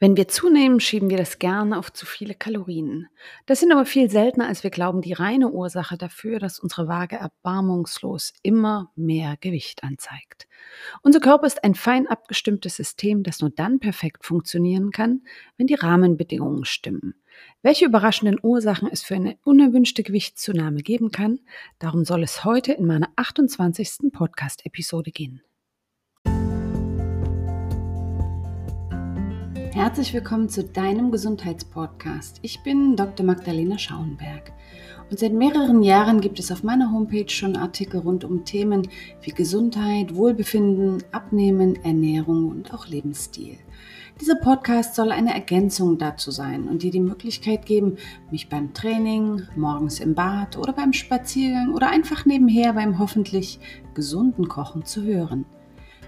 Wenn 0.00 0.16
wir 0.16 0.28
zunehmen, 0.28 0.78
schieben 0.78 1.10
wir 1.10 1.16
das 1.16 1.40
gerne 1.40 1.76
auf 1.76 1.92
zu 1.92 2.06
viele 2.06 2.34
Kalorien. 2.34 3.08
Das 3.46 3.58
sind 3.58 3.72
aber 3.72 3.84
viel 3.84 4.08
seltener, 4.08 4.46
als 4.46 4.62
wir 4.62 4.70
glauben, 4.70 5.02
die 5.02 5.12
reine 5.12 5.50
Ursache 5.50 5.98
dafür, 5.98 6.38
dass 6.38 6.60
unsere 6.60 6.86
Waage 6.86 7.16
erbarmungslos 7.16 8.32
immer 8.44 8.92
mehr 8.94 9.36
Gewicht 9.40 9.82
anzeigt. 9.82 10.46
Unser 11.02 11.18
Körper 11.18 11.48
ist 11.48 11.64
ein 11.64 11.74
fein 11.74 12.06
abgestimmtes 12.06 12.76
System, 12.76 13.24
das 13.24 13.40
nur 13.40 13.50
dann 13.50 13.80
perfekt 13.80 14.24
funktionieren 14.24 14.92
kann, 14.92 15.22
wenn 15.56 15.66
die 15.66 15.74
Rahmenbedingungen 15.74 16.64
stimmen. 16.64 17.16
Welche 17.62 17.86
überraschenden 17.86 18.38
Ursachen 18.40 18.88
es 18.92 19.02
für 19.02 19.16
eine 19.16 19.36
unerwünschte 19.42 20.04
Gewichtszunahme 20.04 20.82
geben 20.82 21.10
kann, 21.10 21.40
darum 21.80 22.04
soll 22.04 22.22
es 22.22 22.44
heute 22.44 22.72
in 22.72 22.86
meiner 22.86 23.08
28. 23.16 24.12
Podcast-Episode 24.12 25.10
gehen. 25.10 25.42
Herzlich 29.72 30.14
willkommen 30.14 30.48
zu 30.48 30.64
deinem 30.64 31.10
Gesundheitspodcast. 31.10 32.38
Ich 32.42 32.62
bin 32.62 32.96
Dr. 32.96 33.24
Magdalena 33.24 33.78
Schauenberg 33.78 34.52
und 35.10 35.18
seit 35.18 35.32
mehreren 35.32 35.82
Jahren 35.82 36.20
gibt 36.20 36.38
es 36.38 36.50
auf 36.50 36.62
meiner 36.62 36.90
Homepage 36.90 37.28
schon 37.28 37.56
Artikel 37.56 38.00
rund 38.00 38.24
um 38.24 38.44
Themen 38.44 38.88
wie 39.22 39.30
Gesundheit, 39.30 40.14
Wohlbefinden, 40.14 41.04
Abnehmen, 41.12 41.76
Ernährung 41.84 42.48
und 42.48 42.72
auch 42.72 42.88
Lebensstil. 42.88 43.58
Dieser 44.20 44.36
Podcast 44.36 44.96
soll 44.96 45.12
eine 45.12 45.34
Ergänzung 45.34 45.98
dazu 45.98 46.30
sein 46.30 46.66
und 46.66 46.82
dir 46.82 46.90
die 46.90 46.98
Möglichkeit 46.98 47.66
geben, 47.66 47.98
mich 48.30 48.48
beim 48.48 48.74
Training, 48.74 49.42
morgens 49.54 50.00
im 50.00 50.14
Bad 50.14 50.56
oder 50.56 50.72
beim 50.72 50.92
Spaziergang 50.92 51.72
oder 51.72 51.90
einfach 51.90 52.24
nebenher 52.24 52.72
beim 52.72 52.98
hoffentlich 52.98 53.60
gesunden 53.94 54.48
Kochen 54.48 54.84
zu 54.84 55.04
hören. 55.04 55.44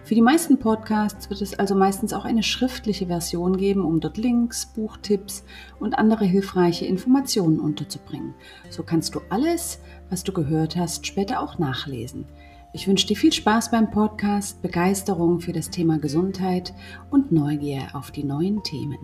Für 0.02 0.14
die 0.14 0.22
meisten 0.22 0.59
Podcasts 0.59 1.30
wird 1.30 1.42
es 1.42 1.59
also 1.59 1.74
meistens 1.74 2.12
auch 2.12 2.24
eine 2.24 2.42
schriftliche 2.42 3.06
Version 3.06 3.56
geben, 3.56 3.84
um 3.84 4.00
dort 4.00 4.16
Links, 4.16 4.66
Buchtipps 4.66 5.45
und 5.78 5.95
andere 5.95 6.24
hilfreiche 6.24 6.86
Informationen 6.86 7.60
unterzubringen. 7.60 8.34
So 8.71 8.82
kannst 8.82 9.15
du 9.15 9.21
alles, 9.28 9.80
was 10.09 10.24
du 10.24 10.32
gehört 10.32 10.74
hast, 10.76 11.06
später 11.06 11.40
auch 11.40 11.59
nachlesen. 11.59 12.26
Ich 12.73 12.88
wünsche 12.88 13.06
dir 13.06 13.16
viel 13.16 13.32
Spaß 13.32 13.71
beim 13.71 13.90
Podcast, 13.90 14.62
Begeisterung 14.62 15.40
für 15.40 15.52
das 15.52 15.71
Thema 15.71 15.98
Gesundheit 15.98 16.73
und 17.10 17.30
Neugier 17.30 17.88
auf 17.93 18.10
die 18.10 18.24
neuen 18.24 18.62
Themen. 18.62 18.98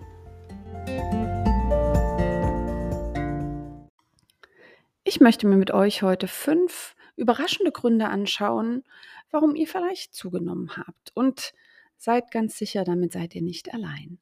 Ich 5.04 5.20
möchte 5.20 5.46
mir 5.46 5.56
mit 5.56 5.72
euch 5.72 6.02
heute 6.02 6.26
fünf 6.26 6.96
überraschende 7.16 7.72
Gründe 7.72 8.08
anschauen, 8.08 8.84
warum 9.30 9.54
ihr 9.54 9.66
vielleicht 9.66 10.14
zugenommen 10.14 10.76
habt. 10.76 11.12
Und 11.14 11.52
seid 11.96 12.30
ganz 12.30 12.56
sicher, 12.58 12.84
damit 12.84 13.12
seid 13.12 13.34
ihr 13.34 13.42
nicht 13.42 13.72
allein. 13.72 14.18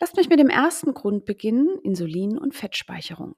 Lasst 0.00 0.16
mich 0.16 0.28
mit 0.28 0.38
dem 0.38 0.50
ersten 0.50 0.92
Grund 0.92 1.24
beginnen, 1.24 1.78
Insulin 1.82 2.36
und 2.36 2.54
Fettspeicherung. 2.54 3.36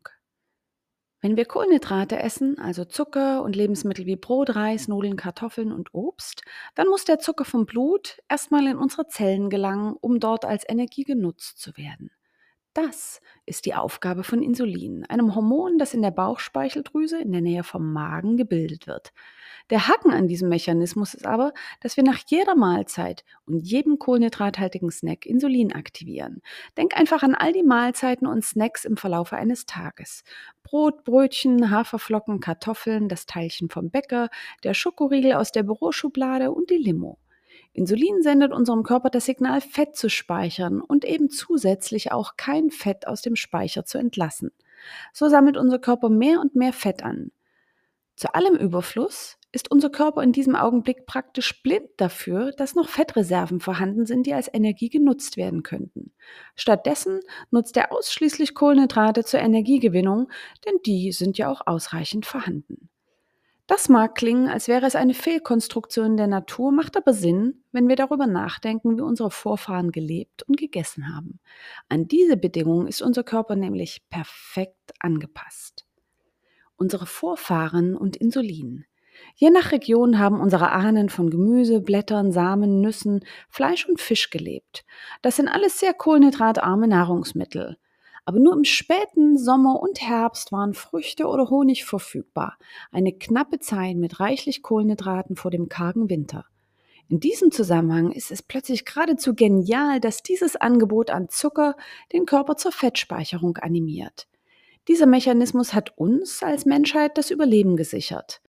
Wenn 1.21 1.37
wir 1.37 1.45
Kohlenhydrate 1.45 2.19
essen, 2.19 2.59
also 2.59 2.85
Zucker 2.85 3.43
und 3.43 3.57
Lebensmittel 3.57 4.07
wie 4.07 4.17
Brot, 4.17 4.55
Reis, 4.55 4.87
Nudeln, 4.87 5.17
Kartoffeln 5.17 5.73
und 5.73 5.93
Obst, 5.95 6.43
dann 6.75 6.89
muss 6.89 7.05
der 7.05 7.19
Zucker 7.19 7.45
vom 7.45 7.67
Blut 7.67 8.19
erstmal 8.29 8.67
in 8.67 8.77
unsere 8.77 9.09
Zellen 9.09 9.51
gelangen, 9.51 9.97
um 10.01 10.21
dort 10.21 10.45
als 10.45 10.65
Energie 10.69 11.05
genutzt 11.05 11.59
zu 11.59 11.77
werden. 11.77 12.11
Das 12.77 13.23
ist 13.47 13.65
die 13.65 13.75
Aufgabe 13.75 14.23
von 14.23 14.43
Insulin, 14.43 15.07
einem 15.07 15.35
Hormon, 15.35 15.79
das 15.79 15.95
in 15.95 16.03
der 16.03 16.11
Bauchspeicheldrüse 16.11 17.19
in 17.19 17.33
der 17.33 17.41
Nähe 17.41 17.65
vom 17.65 17.91
Magen 17.91 18.37
gebildet 18.37 18.87
wird. 18.87 19.15
Der 19.71 19.89
Haken 19.89 20.11
an 20.11 20.29
diesem 20.29 20.51
Mechanismus 20.51 21.15
ist 21.15 21.25
aber, 21.25 21.55
dass 21.81 21.97
wir 21.97 22.05
nach 22.05 22.19
jeder 22.27 22.55
Mahlzeit 22.55 23.25
und 23.47 23.61
jedem 23.61 23.99
kohlenhydrathaltigen 23.99 24.91
Snack 24.91 25.25
Insulin 25.25 25.73
aktivieren. 25.73 26.43
Denk 26.77 26.95
einfach 26.99 27.23
an 27.23 27.35
all 27.35 27.55
die 27.55 27.63
Mahlzeiten 27.63 28.27
und 28.27 28.45
Snacks 28.45 28.85
im 28.85 28.99
Verlaufe 28.99 29.37
eines 29.37 29.65
Tages. 29.65 30.23
Brot, 30.63 31.03
Brötchen, 31.05 31.71
Haferflocken, 31.71 32.41
Kartoffeln, 32.41 33.09
das 33.09 33.25
Teilchen 33.25 33.71
vom 33.71 33.89
Bäcker, 33.89 34.29
der 34.65 34.75
Schokoriegel 34.75 35.33
aus 35.33 35.51
der 35.51 35.63
Büroschublade 35.63 36.51
und 36.51 36.69
die 36.69 36.77
Limo. 36.77 37.19
Insulin 37.77 38.23
sendet 38.23 38.53
unserem 38.53 38.83
Körper 38.83 39.11
das 39.11 39.27
Signal, 39.27 39.61
Fett 39.61 39.97
zu 39.97 40.09
speichern 40.09 40.81
und 40.81 41.05
eben 41.05 41.29
zusätzlich 41.29 42.11
auch 42.11 42.37
kein 42.37 42.71
Fett 42.71 43.07
aus 43.07 43.21
dem 43.21 43.37
Speicher 43.37 43.85
zu 43.85 43.99
entlassen. 43.99 44.51
So 45.13 45.29
sammelt 45.29 45.57
unser 45.57 45.79
Körper 45.79 46.09
mehr 46.09 46.41
und 46.41 46.57
mehr 46.57 46.73
Fett 46.73 47.03
an. 47.03 47.33
Zu 48.17 48.35
allem 48.35 48.57
Überfluss 48.57 49.37
ist 49.53 49.71
unser 49.71 49.91
Körper 49.91 50.23
in 50.23 50.33
diesem 50.33 50.57
Augenblick 50.57 51.05
praktisch 51.05 51.63
blind 51.63 51.89
dafür, 51.99 52.53
dass 52.53 52.75
noch 52.75 52.89
Fettreserven 52.89 53.61
vorhanden 53.61 54.07
sind, 54.07 54.27
die 54.27 54.33
als 54.33 54.53
Energie 54.53 54.89
genutzt 54.89 55.37
werden 55.37 55.63
könnten. 55.63 56.13
Stattdessen 56.55 57.21
nutzt 57.51 57.77
er 57.77 57.93
ausschließlich 57.93 58.55
Kohlenhydrate 58.55 59.23
zur 59.25 59.41
Energiegewinnung, 59.41 60.31
denn 60.65 60.75
die 60.87 61.13
sind 61.13 61.37
ja 61.37 61.51
auch 61.51 61.67
ausreichend 61.67 62.25
vorhanden. 62.25 62.89
Das 63.67 63.89
mag 63.89 64.15
klingen, 64.15 64.49
als 64.49 64.69
wäre 64.69 64.87
es 64.87 64.95
eine 64.95 65.15
Fehlkonstruktion 65.15 66.17
der 66.17 66.29
Natur, 66.29 66.71
macht 66.71 66.97
aber 66.97 67.13
Sinn, 67.13 67.65
wenn 67.73 67.89
wir 67.89 67.97
darüber 67.97 68.29
nachdenken, 68.29 68.97
wie 68.97 69.03
unsere 69.03 69.33
Vorfahren 69.33 69.91
gelebt 69.91 70.45
und 70.45 70.57
gegessen 70.57 71.13
haben. 71.13 71.41
An 71.89 72.07
diese 72.07 72.37
Bedingungen 72.37 72.87
ist 72.87 73.03
unser 73.03 73.25
Körper 73.25 73.57
nämlich 73.57 74.09
perfekt 74.09 74.93
angepasst. 75.01 75.85
Unsere 76.77 77.07
Vorfahren 77.07 77.97
und 77.97 78.17
Insulin. 78.17 78.85
Je 79.35 79.51
nach 79.51 79.73
Region 79.73 80.19
haben 80.19 80.41
unsere 80.41 80.71
Ahnen 80.71 81.09
von 81.09 81.31
Gemüse, 81.31 81.81
Blättern, 81.81 82.31
Samen, 82.31 82.81
Nüssen, 82.81 83.25
Fleisch 83.49 83.89
und 83.89 84.01
Fisch 84.01 84.31
gelebt. 84.31 84.85
Das 85.23 85.37
sind 85.37 85.49
alles 85.49 85.81
sehr 85.81 85.95
kohlenhydratarme 85.95 86.87
Nahrungsmittel. 86.87 87.79
Aber 88.29 88.41
nur 88.41 88.55
im 88.55 88.65
späten 88.65 89.39
Sommer 89.39 89.81
und 89.81 90.01
Herbst 90.01 90.51
waren 90.51 90.75
Früchte 90.75 91.29
oder 91.29 91.49
Honig 91.49 91.85
verfügbar. 91.85 92.59
Eine 92.91 93.13
knappe 93.13 93.61
Zeit 93.61 93.97
mit 93.97 94.19
reichlich 94.19 94.65
Kohlenhydraten 94.65 95.37
vor 95.37 95.53
dem 95.53 95.69
kargen 95.69 96.11
Winter. 96.11 96.45
In 97.09 97.21
diesem 97.21 97.53
Zusammenhang 97.53 98.11
ist 98.11 98.33
es 98.33 98.43
plötzlich 98.43 98.85
geradezu 98.85 99.37
genial, 99.37 100.01
dass 100.01 100.25
dieses 100.25 100.57
Angebot 100.57 101.11
an 101.11 101.29
Zucker 101.29 101.77
den 102.13 102.27
Körper 102.27 102.57
zur 102.57 102.73
Fettspeicherung 102.73 103.59
animiert. 103.59 104.27
Dieser 104.89 105.07
Mechanismus 105.07 105.73
hat 105.73 105.97
uns 105.97 106.43
als 106.43 106.65
Menschheit 106.65 107.17
das 107.17 107.31
Überleben 107.31 107.77
gesichert. 107.77 108.41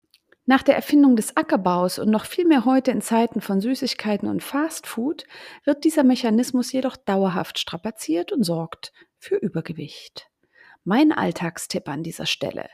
Nach 0.47 0.63
der 0.63 0.77
Erfindung 0.77 1.17
des 1.17 1.37
Ackerbaus 1.37 1.99
und 1.99 2.09
noch 2.09 2.25
viel 2.25 2.47
mehr 2.47 2.65
heute 2.65 2.93
in 2.93 3.03
Zeiten 3.03 3.43
von 3.43 3.61
Süßigkeiten 3.61 4.29
und 4.29 4.43
Fastfood 4.43 5.27
wird 5.65 5.85
dieser 5.85 6.05
Mechanismus 6.05 6.73
jedoch 6.73 6.97
dauerhaft 6.97 7.59
strapaziert 7.59 8.33
und 8.33 8.45
sorgt 8.45 8.93
für 9.19 9.37
Übergewicht. 9.37 10.31
Mein 10.84 11.12
Alltagstipp 11.12 11.88
an 11.88 12.03
dieser 12.03 12.27
Stelle. 12.27 12.69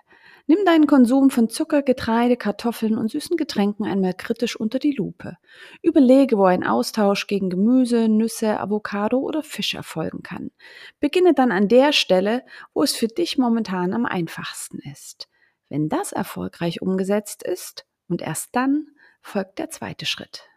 Nimm 0.47 0.64
deinen 0.64 0.86
Konsum 0.86 1.30
von 1.30 1.48
Zucker, 1.48 1.82
Getreide, 1.82 2.36
Kartoffeln 2.36 2.98
und 2.98 3.10
süßen 3.10 3.36
Getränken 3.36 3.86
einmal 3.86 4.12
kritisch 4.12 4.56
unter 4.56 4.78
die 4.78 4.92
Lupe. 4.92 5.38
Überlege, 5.82 6.36
wo 6.36 6.44
ein 6.44 6.66
Austausch 6.66 7.26
gegen 7.28 7.48
Gemüse, 7.48 8.08
Nüsse, 8.08 8.58
Avocado 8.58 9.19
oder 9.19 9.42
Fisch 9.42 9.75
erfolgen 9.75 10.22
kann. 10.22 10.50
Beginne 10.98 11.32
dann 11.32 11.53
an 11.53 11.69
der 11.69 11.92
Stelle, 11.92 12.44
wo 12.74 12.82
es 12.82 12.97
für 12.97 13.09
dich 13.09 13.38
momentan 13.38 13.94
am 13.94 14.04
einfachsten 14.04 14.78
ist. 14.80 15.28
Wenn 15.69 15.88
das 15.88 16.12
erfolgreich 16.12 16.82
umgesetzt 16.82 17.44
ist 17.44 17.86
und 18.09 18.20
erst 18.20 18.54
dann 18.56 18.88
folgt 19.22 19.59
der 19.59 19.70
zweite 19.70 20.06
Schritt. 20.06 20.48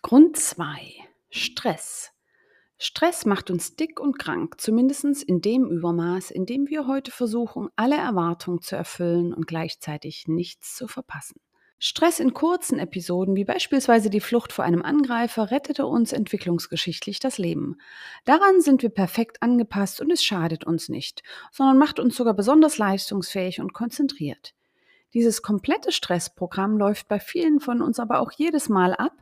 Grund 0.00 0.36
2. 0.36 0.78
Stress. 1.28 2.13
Stress 2.78 3.24
macht 3.24 3.50
uns 3.50 3.76
dick 3.76 4.00
und 4.00 4.18
krank, 4.18 4.60
zumindest 4.60 5.22
in 5.22 5.40
dem 5.40 5.70
Übermaß, 5.70 6.30
in 6.30 6.44
dem 6.44 6.68
wir 6.68 6.86
heute 6.86 7.10
versuchen, 7.10 7.68
alle 7.76 7.96
Erwartungen 7.96 8.62
zu 8.62 8.76
erfüllen 8.76 9.32
und 9.32 9.46
gleichzeitig 9.46 10.26
nichts 10.26 10.74
zu 10.74 10.88
verpassen. 10.88 11.40
Stress 11.78 12.18
in 12.18 12.32
kurzen 12.32 12.78
Episoden, 12.78 13.36
wie 13.36 13.44
beispielsweise 13.44 14.08
die 14.08 14.20
Flucht 14.20 14.52
vor 14.52 14.64
einem 14.64 14.82
Angreifer, 14.82 15.50
rettete 15.50 15.86
uns 15.86 16.12
entwicklungsgeschichtlich 16.12 17.18
das 17.18 17.36
Leben. 17.36 17.76
Daran 18.24 18.60
sind 18.60 18.82
wir 18.82 18.90
perfekt 18.90 19.42
angepasst 19.42 20.00
und 20.00 20.10
es 20.10 20.24
schadet 20.24 20.64
uns 20.64 20.88
nicht, 20.88 21.22
sondern 21.52 21.76
macht 21.76 22.00
uns 22.00 22.16
sogar 22.16 22.34
besonders 22.34 22.78
leistungsfähig 22.78 23.60
und 23.60 23.74
konzentriert. 23.74 24.54
Dieses 25.12 25.42
komplette 25.42 25.92
Stressprogramm 25.92 26.76
läuft 26.78 27.06
bei 27.06 27.20
vielen 27.20 27.60
von 27.60 27.82
uns 27.82 28.00
aber 28.00 28.18
auch 28.18 28.32
jedes 28.32 28.68
Mal 28.68 28.94
ab, 28.94 29.12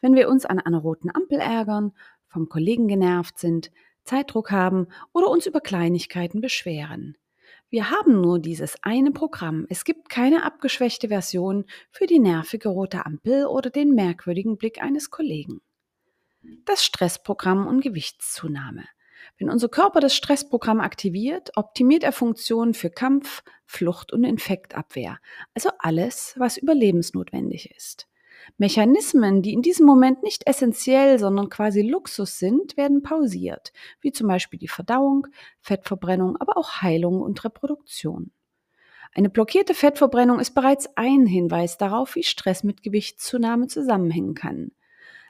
wenn 0.00 0.14
wir 0.14 0.30
uns 0.30 0.46
an 0.46 0.60
einer 0.60 0.78
roten 0.78 1.10
Ampel 1.10 1.40
ärgern, 1.40 1.92
vom 2.32 2.48
Kollegen 2.48 2.88
genervt 2.88 3.38
sind, 3.38 3.70
Zeitdruck 4.04 4.50
haben 4.50 4.88
oder 5.12 5.28
uns 5.28 5.46
über 5.46 5.60
Kleinigkeiten 5.60 6.40
beschweren. 6.40 7.16
Wir 7.70 7.90
haben 7.90 8.20
nur 8.20 8.38
dieses 8.38 8.76
eine 8.82 9.12
Programm. 9.12 9.66
Es 9.70 9.84
gibt 9.84 10.08
keine 10.08 10.44
abgeschwächte 10.44 11.08
Version 11.08 11.64
für 11.90 12.06
die 12.06 12.18
nervige 12.18 12.68
rote 12.68 13.06
Ampel 13.06 13.46
oder 13.46 13.70
den 13.70 13.94
merkwürdigen 13.94 14.58
Blick 14.58 14.82
eines 14.82 15.10
Kollegen. 15.10 15.60
Das 16.64 16.84
Stressprogramm 16.84 17.66
und 17.66 17.80
Gewichtszunahme. 17.80 18.84
Wenn 19.38 19.48
unser 19.48 19.68
Körper 19.68 20.00
das 20.00 20.14
Stressprogramm 20.14 20.80
aktiviert, 20.80 21.56
optimiert 21.56 22.02
er 22.02 22.12
Funktionen 22.12 22.74
für 22.74 22.90
Kampf, 22.90 23.42
Flucht 23.64 24.12
und 24.12 24.24
Infektabwehr, 24.24 25.18
also 25.54 25.70
alles, 25.78 26.34
was 26.36 26.56
überlebensnotwendig 26.56 27.74
ist. 27.74 28.08
Mechanismen, 28.58 29.42
die 29.42 29.52
in 29.52 29.62
diesem 29.62 29.86
Moment 29.86 30.22
nicht 30.22 30.46
essentiell, 30.46 31.18
sondern 31.18 31.48
quasi 31.48 31.82
Luxus 31.82 32.38
sind, 32.38 32.76
werden 32.76 33.02
pausiert, 33.02 33.72
wie 34.00 34.12
zum 34.12 34.28
Beispiel 34.28 34.58
die 34.58 34.68
Verdauung, 34.68 35.26
Fettverbrennung, 35.60 36.36
aber 36.38 36.56
auch 36.56 36.82
Heilung 36.82 37.20
und 37.20 37.44
Reproduktion. 37.44 38.30
Eine 39.14 39.28
blockierte 39.28 39.74
Fettverbrennung 39.74 40.40
ist 40.40 40.54
bereits 40.54 40.88
ein 40.96 41.26
Hinweis 41.26 41.76
darauf, 41.76 42.14
wie 42.14 42.22
Stress 42.22 42.64
mit 42.64 42.82
Gewichtszunahme 42.82 43.66
zusammenhängen 43.66 44.34
kann. 44.34 44.72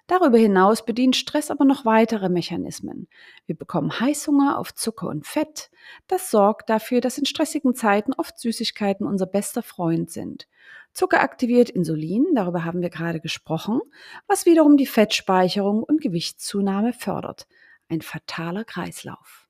Darüber 0.07 0.37
hinaus 0.37 0.85
bedient 0.85 1.17
Stress 1.17 1.51
aber 1.51 1.65
noch 1.65 1.85
weitere 1.85 2.29
Mechanismen. 2.29 3.09
Wir 3.47 3.57
bekommen 3.57 3.99
Heißhunger 3.99 4.59
auf 4.59 4.75
Zucker 4.75 5.09
und 5.09 5.27
Fett. 5.27 5.71
Das 6.09 6.31
sorgt 6.31 6.69
dafür, 6.71 7.01
dass 7.01 7.19
in 7.19 7.27
stressigen 7.27 7.75
Zeiten 7.75 8.13
oft 8.13 8.39
Süßigkeiten 8.39 9.07
unser 9.07 9.27
bester 9.27 9.63
Freund 9.63 10.11
sind. 10.11 10.49
Zucker 10.93 11.21
aktiviert 11.21 11.71
Insulin, 11.71 12.27
darüber 12.35 12.65
haben 12.65 12.83
wir 12.83 12.91
gerade 12.91 13.21
gesprochen, 13.21 13.81
was 14.27 14.45
wiederum 14.45 14.77
die 14.77 14.87
Fettspeicherung 14.87 15.83
und 15.83 16.01
Gewichtszunahme 16.01 16.93
fördert. 16.93 17.47
Ein 17.89 18.03
fataler 18.03 18.65
Kreislauf. 18.65 19.49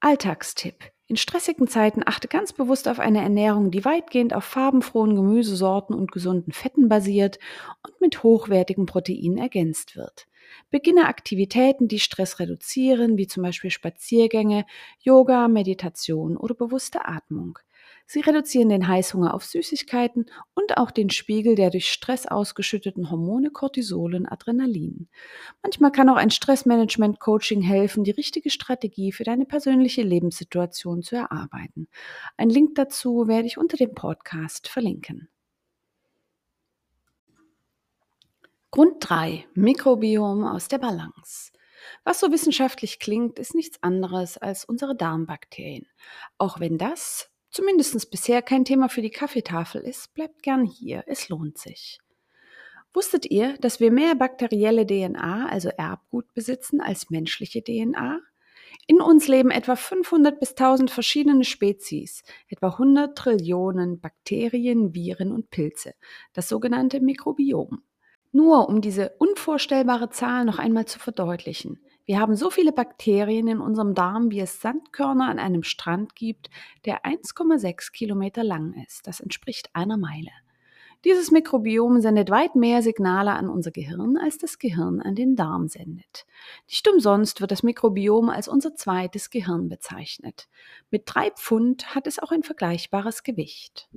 Alltagstipp. 0.00 0.92
In 1.06 1.16
stressigen 1.16 1.68
Zeiten 1.68 2.02
achte 2.04 2.28
ganz 2.28 2.52
bewusst 2.52 2.86
auf 2.86 3.00
eine 3.00 3.22
Ernährung, 3.22 3.70
die 3.70 3.84
weitgehend 3.84 4.34
auf 4.34 4.44
farbenfrohen 4.44 5.16
Gemüsesorten 5.16 5.94
und 5.94 6.12
gesunden 6.12 6.52
Fetten 6.52 6.88
basiert 6.88 7.38
und 7.82 8.00
mit 8.00 8.22
hochwertigen 8.22 8.86
Proteinen 8.86 9.38
ergänzt 9.38 9.96
wird. 9.96 10.26
Beginne 10.70 11.06
Aktivitäten, 11.06 11.88
die 11.88 11.98
Stress 11.98 12.38
reduzieren, 12.38 13.16
wie 13.16 13.26
zum 13.26 13.42
Beispiel 13.42 13.70
Spaziergänge, 13.70 14.66
Yoga, 15.00 15.48
Meditation 15.48 16.36
oder 16.36 16.54
bewusste 16.54 17.06
Atmung. 17.06 17.58
Sie 18.10 18.20
reduzieren 18.20 18.70
den 18.70 18.88
Heißhunger 18.88 19.34
auf 19.34 19.44
Süßigkeiten 19.44 20.30
und 20.54 20.78
auch 20.78 20.90
den 20.90 21.10
Spiegel 21.10 21.56
der 21.56 21.68
durch 21.68 21.92
Stress 21.92 22.26
ausgeschütteten 22.26 23.10
Hormone 23.10 23.50
Cortisol 23.50 24.14
und 24.14 24.24
Adrenalin. 24.24 25.08
Manchmal 25.62 25.92
kann 25.92 26.08
auch 26.08 26.16
ein 26.16 26.30
Stressmanagement-Coaching 26.30 27.60
helfen, 27.60 28.04
die 28.04 28.10
richtige 28.10 28.48
Strategie 28.48 29.12
für 29.12 29.24
deine 29.24 29.44
persönliche 29.44 30.00
Lebenssituation 30.00 31.02
zu 31.02 31.16
erarbeiten. 31.16 31.86
Ein 32.38 32.48
Link 32.48 32.76
dazu 32.76 33.28
werde 33.28 33.46
ich 33.46 33.58
unter 33.58 33.76
dem 33.76 33.94
Podcast 33.94 34.68
verlinken. 34.68 35.28
Grund 38.70 38.96
3. 39.00 39.44
Mikrobiom 39.52 40.44
aus 40.44 40.68
der 40.68 40.78
Balance. 40.78 41.52
Was 42.04 42.20
so 42.20 42.32
wissenschaftlich 42.32 43.00
klingt, 43.00 43.38
ist 43.38 43.54
nichts 43.54 43.82
anderes 43.82 44.38
als 44.38 44.64
unsere 44.64 44.96
Darmbakterien. 44.96 45.86
Auch 46.38 46.58
wenn 46.58 46.78
das 46.78 47.30
zumindest 47.50 48.10
bisher 48.10 48.42
kein 48.42 48.64
Thema 48.64 48.88
für 48.88 49.02
die 49.02 49.10
Kaffeetafel 49.10 49.80
ist, 49.80 50.14
bleibt 50.14 50.42
gern 50.42 50.64
hier. 50.64 51.04
Es 51.06 51.28
lohnt 51.28 51.58
sich. 51.58 51.98
Wusstet 52.94 53.26
ihr, 53.26 53.56
dass 53.58 53.80
wir 53.80 53.92
mehr 53.92 54.14
bakterielle 54.14 54.86
DNA, 54.86 55.48
also 55.48 55.68
Erbgut, 55.68 56.32
besitzen 56.34 56.80
als 56.80 57.10
menschliche 57.10 57.62
DNA? 57.62 58.20
In 58.86 59.00
uns 59.00 59.28
leben 59.28 59.50
etwa 59.50 59.76
500 59.76 60.40
bis 60.40 60.50
1000 60.50 60.90
verschiedene 60.90 61.44
Spezies, 61.44 62.22
etwa 62.48 62.68
100 62.68 63.16
Trillionen 63.16 64.00
Bakterien, 64.00 64.94
Viren 64.94 65.32
und 65.32 65.50
Pilze, 65.50 65.94
das 66.32 66.48
sogenannte 66.48 67.00
Mikrobiom. 67.00 67.82
Nur 68.32 68.68
um 68.68 68.80
diese 68.80 69.14
unvorstellbare 69.18 70.10
Zahl 70.10 70.44
noch 70.44 70.58
einmal 70.58 70.86
zu 70.86 70.98
verdeutlichen. 70.98 71.80
Wir 72.08 72.20
haben 72.20 72.36
so 72.36 72.48
viele 72.48 72.72
Bakterien 72.72 73.48
in 73.48 73.60
unserem 73.60 73.92
Darm, 73.92 74.30
wie 74.30 74.40
es 74.40 74.62
Sandkörner 74.62 75.28
an 75.28 75.38
einem 75.38 75.62
Strand 75.62 76.14
gibt, 76.14 76.48
der 76.86 77.04
1,6 77.04 77.92
Kilometer 77.92 78.42
lang 78.42 78.72
ist. 78.82 79.06
Das 79.06 79.20
entspricht 79.20 79.68
einer 79.74 79.98
Meile. 79.98 80.30
Dieses 81.04 81.30
Mikrobiom 81.30 82.00
sendet 82.00 82.30
weit 82.30 82.54
mehr 82.54 82.80
Signale 82.80 83.32
an 83.32 83.50
unser 83.50 83.72
Gehirn, 83.72 84.16
als 84.16 84.38
das 84.38 84.58
Gehirn 84.58 85.02
an 85.02 85.16
den 85.16 85.36
Darm 85.36 85.68
sendet. 85.68 86.24
Nicht 86.66 86.88
umsonst 86.88 87.42
wird 87.42 87.50
das 87.50 87.62
Mikrobiom 87.62 88.30
als 88.30 88.48
unser 88.48 88.74
zweites 88.74 89.28
Gehirn 89.28 89.68
bezeichnet. 89.68 90.48
Mit 90.90 91.02
drei 91.04 91.30
Pfund 91.32 91.94
hat 91.94 92.06
es 92.06 92.18
auch 92.18 92.32
ein 92.32 92.42
vergleichbares 92.42 93.22
Gewicht. 93.22 93.90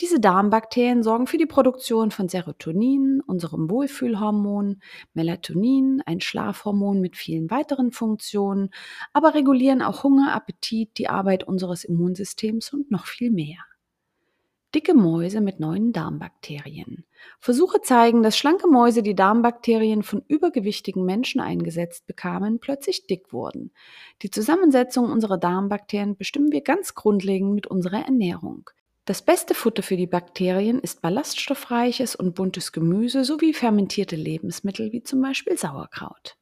Diese 0.00 0.18
Darmbakterien 0.18 1.02
sorgen 1.02 1.26
für 1.26 1.38
die 1.38 1.46
Produktion 1.46 2.10
von 2.10 2.28
Serotonin, 2.28 3.20
unserem 3.24 3.70
Wohlfühlhormon, 3.70 4.80
Melatonin, 5.14 6.02
ein 6.06 6.20
Schlafhormon 6.20 7.00
mit 7.00 7.16
vielen 7.16 7.50
weiteren 7.50 7.92
Funktionen, 7.92 8.70
aber 9.12 9.34
regulieren 9.34 9.82
auch 9.82 10.02
Hunger, 10.02 10.32
Appetit, 10.34 10.98
die 10.98 11.08
Arbeit 11.08 11.44
unseres 11.44 11.84
Immunsystems 11.84 12.72
und 12.72 12.90
noch 12.90 13.06
viel 13.06 13.30
mehr. 13.30 13.58
Dicke 14.74 14.94
Mäuse 14.94 15.42
mit 15.42 15.60
neuen 15.60 15.92
Darmbakterien. 15.92 17.04
Versuche 17.38 17.82
zeigen, 17.82 18.22
dass 18.22 18.38
schlanke 18.38 18.66
Mäuse, 18.66 19.02
die 19.02 19.14
Darmbakterien 19.14 20.02
von 20.02 20.22
übergewichtigen 20.26 21.04
Menschen 21.04 21.42
eingesetzt 21.42 22.06
bekamen, 22.06 22.58
plötzlich 22.58 23.06
dick 23.06 23.34
wurden. 23.34 23.72
Die 24.22 24.30
Zusammensetzung 24.30 25.12
unserer 25.12 25.36
Darmbakterien 25.36 26.16
bestimmen 26.16 26.50
wir 26.52 26.62
ganz 26.62 26.94
grundlegend 26.94 27.54
mit 27.54 27.66
unserer 27.66 28.06
Ernährung. 28.06 28.70
Das 29.04 29.20
beste 29.20 29.54
Futter 29.54 29.82
für 29.82 29.96
die 29.96 30.06
Bakterien 30.06 30.78
ist 30.78 31.02
ballaststoffreiches 31.02 32.14
und 32.14 32.36
buntes 32.36 32.70
Gemüse 32.70 33.24
sowie 33.24 33.52
fermentierte 33.52 34.14
Lebensmittel 34.14 34.92
wie 34.92 35.02
zum 35.02 35.20
Beispiel 35.20 35.58
Sauerkraut. 35.58 36.36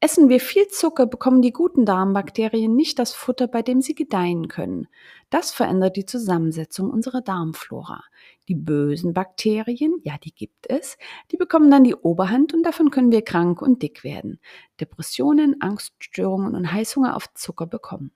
Essen 0.00 0.28
wir 0.28 0.40
viel 0.40 0.66
Zucker, 0.66 1.06
bekommen 1.06 1.40
die 1.40 1.52
guten 1.52 1.86
Darmbakterien 1.86 2.74
nicht 2.74 2.98
das 2.98 3.12
Futter, 3.12 3.46
bei 3.46 3.62
dem 3.62 3.80
sie 3.80 3.94
gedeihen 3.94 4.48
können. 4.48 4.88
Das 5.30 5.52
verändert 5.52 5.96
die 5.96 6.04
Zusammensetzung 6.04 6.90
unserer 6.90 7.20
Darmflora. 7.20 8.02
Die 8.48 8.56
bösen 8.56 9.14
Bakterien, 9.14 9.94
ja, 10.02 10.18
die 10.18 10.34
gibt 10.34 10.68
es, 10.68 10.98
die 11.30 11.36
bekommen 11.36 11.70
dann 11.70 11.84
die 11.84 11.94
Oberhand 11.94 12.52
und 12.54 12.64
davon 12.64 12.90
können 12.90 13.12
wir 13.12 13.22
krank 13.22 13.62
und 13.62 13.82
dick 13.82 14.02
werden. 14.02 14.40
Depressionen, 14.80 15.60
Angststörungen 15.60 16.56
und 16.56 16.72
Heißhunger 16.72 17.14
auf 17.14 17.32
Zucker 17.34 17.66
bekommen. 17.66 18.10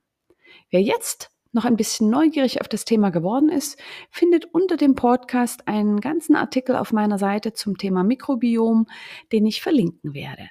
Wer 0.69 0.83
jetzt 0.83 1.31
noch 1.53 1.65
ein 1.65 1.77
bisschen 1.77 2.11
neugierig 2.11 2.61
auf 2.61 2.69
das 2.69 2.85
Thema 2.85 3.11
geworden 3.11 3.49
ist, 3.49 3.79
findet 4.11 4.47
unter 4.47 4.77
dem 4.77 4.95
Podcast 4.95 5.67
einen 5.67 6.01
ganzen 6.01 6.37
Artikel 6.37 6.77
auf 6.77 6.93
meiner 6.93 7.19
Seite 7.19 7.53
zum 7.53 7.79
Thema 7.79 8.05
Mikrobiom, 8.05 8.87
den 9.33 9.47
ich 9.47 9.63
verlinken 9.63 10.15
werde. 10.15 10.49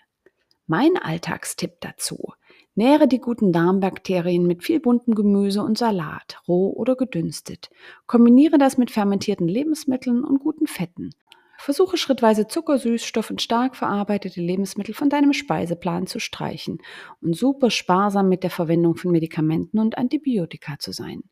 Mein 0.66 0.98
Alltagstipp 0.98 1.80
dazu. 1.80 2.34
Nähre 2.76 3.08
die 3.08 3.20
guten 3.20 3.52
Darmbakterien 3.52 4.46
mit 4.46 4.64
viel 4.64 4.80
buntem 4.80 5.16
Gemüse 5.16 5.64
und 5.64 5.78
Salat, 5.78 6.42
roh 6.48 6.72
oder 6.74 6.96
gedünstet. 6.96 7.70
Kombiniere 8.06 8.58
das 8.58 8.78
mit 8.78 8.92
fermentierten 8.92 9.48
Lebensmitteln 9.48 10.24
und 10.24 10.40
guten 10.40 10.68
Fetten. 10.68 11.12
Versuche 11.58 11.98
schrittweise 11.98 12.48
Zucker, 12.48 12.78
Süßstoff 12.78 13.30
und 13.30 13.42
stark 13.42 13.76
verarbeitete 13.76 14.42
Lebensmittel 14.42 14.94
von 14.94 15.10
deinem 15.10 15.34
Speiseplan 15.34 16.08
zu 16.08 16.20
streichen 16.20 16.80
und 17.22 17.36
super 17.36 17.72
sparsam 17.72 18.30
mit 18.30 18.44
der 18.44 18.50
Verwendung 18.50 18.96
von 18.96 19.12
Medikamenten 19.12 19.80
und 19.80 19.98
Antibiotika 19.98 20.80
zu 20.80 20.92
sein. 20.92 21.24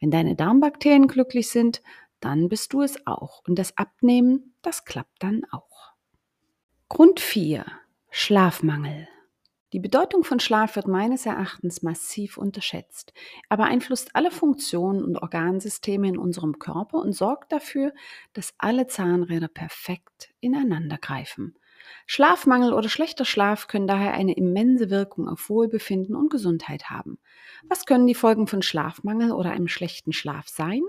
Wenn 0.00 0.10
deine 0.10 0.36
Darmbakterien 0.36 1.08
glücklich 1.08 1.50
sind, 1.50 1.82
dann 2.20 2.48
bist 2.48 2.72
du 2.72 2.82
es 2.82 3.06
auch. 3.06 3.42
Und 3.46 3.58
das 3.58 3.76
Abnehmen, 3.76 4.54
das 4.62 4.84
klappt 4.84 5.22
dann 5.22 5.42
auch. 5.50 5.92
Grund 6.88 7.20
4. 7.20 7.66
Schlafmangel. 8.10 9.08
Die 9.74 9.80
Bedeutung 9.80 10.22
von 10.22 10.38
Schlaf 10.38 10.76
wird 10.76 10.86
meines 10.86 11.26
Erachtens 11.26 11.82
massiv 11.82 12.38
unterschätzt. 12.38 13.12
Er 13.48 13.56
beeinflusst 13.56 14.10
alle 14.14 14.30
Funktionen 14.30 15.02
und 15.02 15.16
Organsysteme 15.16 16.06
in 16.06 16.16
unserem 16.16 16.60
Körper 16.60 16.98
und 16.98 17.12
sorgt 17.12 17.50
dafür, 17.50 17.92
dass 18.34 18.54
alle 18.56 18.86
Zahnräder 18.86 19.48
perfekt 19.48 20.32
ineinander 20.38 20.96
greifen. 20.96 21.58
Schlafmangel 22.06 22.72
oder 22.72 22.88
schlechter 22.88 23.24
Schlaf 23.24 23.66
können 23.66 23.88
daher 23.88 24.14
eine 24.14 24.36
immense 24.36 24.90
Wirkung 24.90 25.28
auf 25.28 25.50
Wohlbefinden 25.50 26.14
und 26.14 26.30
Gesundheit 26.30 26.88
haben. 26.88 27.18
Was 27.68 27.84
können 27.84 28.06
die 28.06 28.14
Folgen 28.14 28.46
von 28.46 28.62
Schlafmangel 28.62 29.32
oder 29.32 29.50
einem 29.50 29.66
schlechten 29.66 30.12
Schlaf 30.12 30.46
sein? 30.46 30.82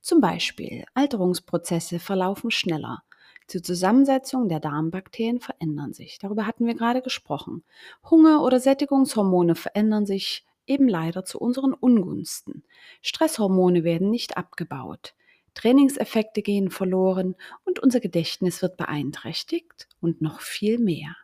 Zum 0.00 0.22
Beispiel 0.22 0.86
Alterungsprozesse 0.94 1.98
verlaufen 1.98 2.50
schneller, 2.50 3.02
die 3.50 3.62
Zusammensetzung 3.62 4.48
der 4.48 4.60
Darmbakterien 4.60 5.40
verändern 5.40 5.92
sich. 5.92 6.18
Darüber 6.18 6.46
hatten 6.46 6.66
wir 6.66 6.74
gerade 6.74 7.02
gesprochen. 7.02 7.64
Hunger- 8.10 8.42
oder 8.42 8.60
Sättigungshormone 8.60 9.54
verändern 9.54 10.06
sich 10.06 10.44
eben 10.66 10.88
leider 10.88 11.24
zu 11.24 11.38
unseren 11.38 11.72
Ungunsten. 11.72 12.64
Stresshormone 13.02 13.84
werden 13.84 14.10
nicht 14.10 14.36
abgebaut. 14.36 15.14
Trainingseffekte 15.54 16.42
gehen 16.42 16.70
verloren 16.70 17.34
und 17.64 17.78
unser 17.78 18.00
Gedächtnis 18.00 18.62
wird 18.62 18.76
beeinträchtigt 18.76 19.88
und 20.00 20.20
noch 20.20 20.40
viel 20.40 20.78
mehr. 20.78 21.16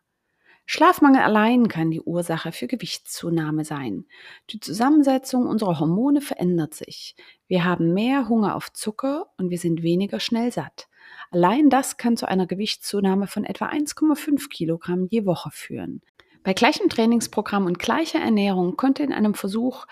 Schlafmangel 0.64 1.20
allein 1.20 1.68
kann 1.68 1.90
die 1.90 2.00
Ursache 2.00 2.52
für 2.52 2.66
Gewichtszunahme 2.66 3.64
sein. 3.64 4.06
Die 4.50 4.60
Zusammensetzung 4.60 5.46
unserer 5.46 5.80
Hormone 5.80 6.20
verändert 6.20 6.72
sich. 6.72 7.16
Wir 7.46 7.64
haben 7.64 7.92
mehr 7.92 8.28
Hunger 8.28 8.56
auf 8.56 8.72
Zucker 8.72 9.26
und 9.36 9.50
wir 9.50 9.58
sind 9.58 9.82
weniger 9.82 10.20
schnell 10.20 10.52
satt. 10.52 10.88
Allein 11.32 11.70
das 11.70 11.96
kann 11.96 12.18
zu 12.18 12.28
einer 12.28 12.46
Gewichtszunahme 12.46 13.26
von 13.26 13.44
etwa 13.44 13.66
1,5 13.66 14.50
Kilogramm 14.50 15.06
je 15.10 15.24
Woche 15.24 15.50
führen. 15.50 16.02
Bei 16.44 16.52
gleichem 16.52 16.90
Trainingsprogramm 16.90 17.64
und 17.64 17.78
gleicher 17.78 18.20
Ernährung 18.20 18.76
konnte 18.76 19.02
in 19.02 19.14
einem 19.14 19.32
Versuch 19.34 19.86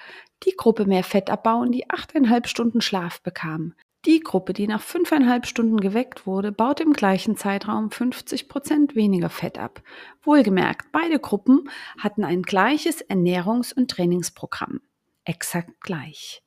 die 0.45 0.55
Gruppe 0.55 0.85
mehr 0.85 1.03
Fett 1.03 1.31
abbauen, 1.31 1.73
die 1.73 1.87
8,5 1.87 2.47
Stunden 2.47 2.81
Schlaf 2.83 3.23
bekam. 3.23 3.75
Die 4.07 4.21
Gruppe, 4.21 4.53
die 4.53 4.67
nach 4.67 4.83
fünfeinhalb 4.83 5.47
Stunden 5.47 5.79
geweckt 5.79 6.27
wurde, 6.27 6.53
baute 6.53 6.83
im 6.83 6.93
gleichen 6.93 7.37
Zeitraum 7.37 7.91
50 7.91 8.49
Prozent 8.49 8.95
weniger 8.95 9.31
Fett 9.31 9.59
ab. 9.59 9.83
Wohlgemerkt, 10.23 10.93
beide 10.93 11.19
Gruppen 11.19 11.71
hatten 11.99 12.25
ein 12.25 12.43
gleiches 12.43 13.03
Ernährungs- 13.09 13.75
und 13.75 13.91
Trainingsprogramm. 13.91 14.81
Exakt 15.25 15.81
gleich. 15.81 16.43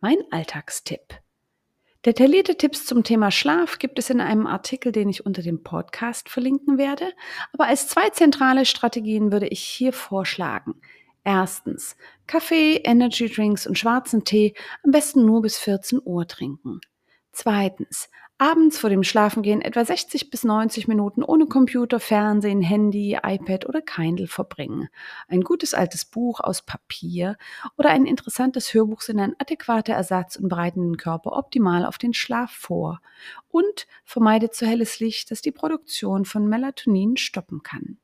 Mein 0.00 0.18
Alltagstipp. 0.30 1.23
Detaillierte 2.04 2.56
Tipps 2.56 2.84
zum 2.84 3.02
Thema 3.02 3.30
Schlaf 3.30 3.78
gibt 3.78 3.98
es 3.98 4.10
in 4.10 4.20
einem 4.20 4.46
Artikel, 4.46 4.92
den 4.92 5.08
ich 5.08 5.24
unter 5.24 5.40
dem 5.40 5.62
Podcast 5.62 6.28
verlinken 6.28 6.76
werde. 6.76 7.10
Aber 7.54 7.66
als 7.66 7.88
zwei 7.88 8.10
zentrale 8.10 8.66
Strategien 8.66 9.32
würde 9.32 9.48
ich 9.48 9.62
hier 9.62 9.94
vorschlagen. 9.94 10.74
Erstens, 11.24 11.96
Kaffee, 12.26 12.76
Energy 12.84 13.30
Drinks 13.30 13.66
und 13.66 13.78
schwarzen 13.78 14.22
Tee 14.24 14.52
am 14.82 14.90
besten 14.90 15.24
nur 15.24 15.40
bis 15.40 15.56
14 15.56 16.02
Uhr 16.04 16.28
trinken. 16.28 16.80
Zweitens, 17.32 18.10
abends 18.44 18.78
vor 18.78 18.90
dem 18.90 19.02
Schlafengehen 19.02 19.62
etwa 19.62 19.82
60 19.82 20.28
bis 20.28 20.44
90 20.44 20.86
Minuten 20.86 21.22
ohne 21.22 21.46
Computer, 21.46 21.98
Fernsehen, 21.98 22.60
Handy, 22.60 23.18
iPad 23.22 23.66
oder 23.66 23.80
Kindle 23.80 24.26
verbringen. 24.26 24.90
Ein 25.28 25.40
gutes 25.40 25.72
altes 25.72 26.04
Buch 26.04 26.40
aus 26.40 26.60
Papier 26.60 27.38
oder 27.78 27.88
ein 27.88 28.04
interessantes 28.04 28.74
Hörbuch 28.74 29.00
sind 29.00 29.18
ein 29.18 29.34
adäquater 29.38 29.94
Ersatz 29.94 30.36
und 30.36 30.50
bereiten 30.50 30.82
den 30.82 30.96
Körper 30.98 31.32
optimal 31.32 31.86
auf 31.86 31.96
den 31.96 32.12
Schlaf 32.12 32.50
vor. 32.50 33.00
Und 33.48 33.86
vermeidet 34.04 34.54
zu 34.54 34.66
helles 34.66 35.00
Licht, 35.00 35.30
das 35.30 35.40
die 35.40 35.52
Produktion 35.52 36.26
von 36.26 36.46
Melatonin 36.46 37.16
stoppen 37.16 37.62
kann. 37.62 37.96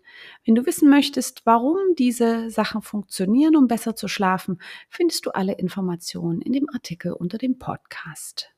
Wenn 0.47 0.55
du 0.55 0.65
wissen 0.65 0.89
möchtest, 0.89 1.45
warum 1.45 1.77
diese 1.99 2.49
Sachen 2.49 2.81
funktionieren, 2.81 3.57
um 3.57 3.69
besser 3.69 3.95
zu 3.95 4.09
schlafen, 4.09 4.59
findest 4.89 5.27
du 5.27 5.33
alle 5.33 5.53
Informationen 5.53 6.41
in 6.41 6.55
dem 6.55 6.67
Artikel 6.73 7.13
unter 7.13 7.37
dem 7.37 7.59
Podcast. 7.59 8.55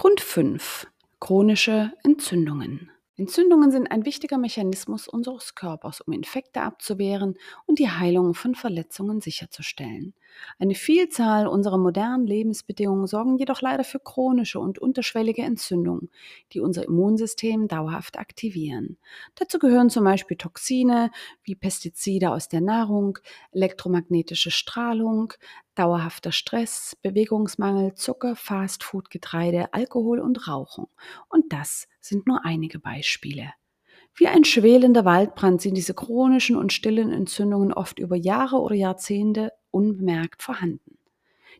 Grund 0.00 0.22
5. 0.22 0.86
Chronische 1.20 1.92
Entzündungen. 2.04 2.90
Entzündungen 3.20 3.70
sind 3.70 3.90
ein 3.90 4.06
wichtiger 4.06 4.38
Mechanismus 4.38 5.06
unseres 5.06 5.54
Körpers, 5.54 6.00
um 6.00 6.14
Infekte 6.14 6.62
abzuwehren 6.62 7.36
und 7.66 7.78
die 7.78 7.90
Heilung 7.90 8.32
von 8.32 8.54
Verletzungen 8.54 9.20
sicherzustellen. 9.20 10.14
Eine 10.58 10.74
Vielzahl 10.74 11.46
unserer 11.46 11.76
modernen 11.76 12.26
Lebensbedingungen 12.26 13.06
sorgen 13.06 13.36
jedoch 13.36 13.60
leider 13.60 13.84
für 13.84 14.00
chronische 14.00 14.58
und 14.58 14.78
unterschwellige 14.78 15.42
Entzündungen, 15.42 16.08
die 16.54 16.60
unser 16.60 16.84
Immunsystem 16.84 17.68
dauerhaft 17.68 18.18
aktivieren. 18.18 18.96
Dazu 19.34 19.58
gehören 19.58 19.90
zum 19.90 20.04
Beispiel 20.04 20.38
Toxine 20.38 21.10
wie 21.42 21.56
Pestizide 21.56 22.30
aus 22.30 22.48
der 22.48 22.62
Nahrung, 22.62 23.18
elektromagnetische 23.52 24.50
Strahlung, 24.50 25.34
dauerhafter 25.74 26.32
Stress, 26.32 26.96
Bewegungsmangel, 27.02 27.94
Zucker, 27.96 28.34
Fastfood, 28.34 29.10
Getreide, 29.10 29.74
Alkohol 29.74 30.20
und 30.20 30.48
Rauchen. 30.48 30.86
Und 31.28 31.52
das 31.52 31.86
sind 32.00 32.26
nur 32.26 32.44
einige 32.44 32.78
Beispiele. 32.78 33.52
Wie 34.14 34.26
ein 34.26 34.44
schwelender 34.44 35.04
Waldbrand 35.04 35.62
sind 35.62 35.76
diese 35.76 35.94
chronischen 35.94 36.56
und 36.56 36.72
stillen 36.72 37.12
Entzündungen 37.12 37.72
oft 37.72 37.98
über 37.98 38.16
Jahre 38.16 38.56
oder 38.56 38.74
Jahrzehnte 38.74 39.52
unbemerkt 39.70 40.42
vorhanden. 40.42 40.98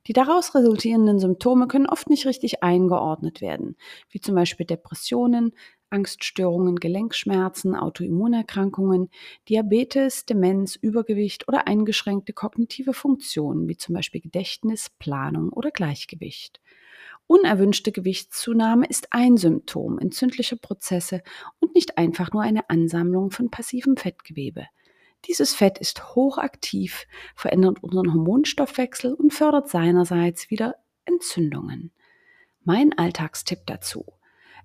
Die 0.06 0.12
daraus 0.12 0.54
resultierenden 0.54 1.18
Symptome 1.18 1.68
können 1.68 1.86
oft 1.86 2.08
nicht 2.08 2.26
richtig 2.26 2.62
eingeordnet 2.62 3.40
werden, 3.40 3.76
wie 4.10 4.20
zum 4.20 4.34
Beispiel 4.34 4.66
Depressionen, 4.66 5.52
Angststörungen, 5.90 6.76
Gelenkschmerzen, 6.76 7.74
Autoimmunerkrankungen, 7.74 9.10
Diabetes, 9.48 10.24
Demenz, 10.24 10.76
Übergewicht 10.76 11.48
oder 11.48 11.66
eingeschränkte 11.66 12.32
kognitive 12.32 12.94
Funktionen, 12.94 13.68
wie 13.68 13.76
zum 13.76 13.94
Beispiel 13.94 14.20
Gedächtnis, 14.20 14.90
Planung 14.98 15.50
oder 15.50 15.70
Gleichgewicht. 15.70 16.60
Unerwünschte 17.30 17.92
Gewichtszunahme 17.92 18.86
ist 18.86 19.12
ein 19.12 19.36
Symptom 19.36 20.00
entzündlicher 20.00 20.56
Prozesse 20.56 21.22
und 21.60 21.76
nicht 21.76 21.96
einfach 21.96 22.32
nur 22.32 22.42
eine 22.42 22.68
Ansammlung 22.68 23.30
von 23.30 23.52
passivem 23.52 23.96
Fettgewebe. 23.96 24.66
Dieses 25.26 25.54
Fett 25.54 25.78
ist 25.78 26.16
hochaktiv, 26.16 27.06
verändert 27.36 27.84
unseren 27.84 28.12
Hormonstoffwechsel 28.12 29.14
und 29.14 29.32
fördert 29.32 29.68
seinerseits 29.68 30.50
wieder 30.50 30.74
Entzündungen. 31.04 31.92
Mein 32.64 32.98
Alltagstipp 32.98 33.60
dazu. 33.64 34.06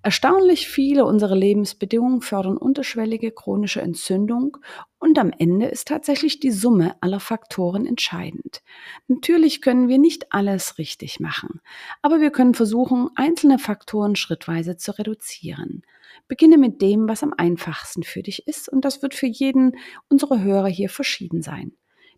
Erstaunlich 0.06 0.68
viele 0.68 1.04
unserer 1.04 1.36
Lebensbedingungen 1.36 2.22
fördern 2.22 2.58
unterschwellige 2.58 3.32
chronische 3.32 3.82
Entzündung 3.82 4.58
und 5.00 5.18
am 5.18 5.32
Ende 5.36 5.66
ist 5.66 5.88
tatsächlich 5.88 6.40
die 6.40 6.52
Summe 6.52 6.96
aller 7.02 7.20
Faktoren 7.20 7.88
entscheidend. 7.88 8.62
Natürlich 9.08 9.64
können 9.64 9.88
wir 9.88 9.98
nicht 9.98 10.32
alles 10.32 10.78
richtig 10.78 11.20
machen, 11.20 11.60
aber 12.04 12.22
wir 12.22 12.30
können 12.30 12.54
versuchen, 12.54 13.10
einzelne 13.16 13.58
Faktoren 13.58 14.16
schrittweise 14.16 14.78
zu 14.78 14.96
reduzieren. 14.96 15.82
Beginne 16.28 16.60
mit 16.60 16.84
dem, 16.84 17.10
was 17.10 17.24
am 17.24 17.34
einfachsten 17.36 18.04
für 18.04 18.22
dich 18.22 18.48
ist 18.48 18.70
und 18.70 18.86
das 18.86 19.02
wird 19.02 19.16
für 19.16 19.26
jeden 19.26 19.76
unserer 20.08 20.40
Hörer 20.40 20.68
hier 20.68 20.90
verschieden 20.90 21.42
sein. 21.42 21.72